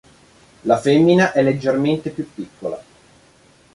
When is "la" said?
0.63-0.77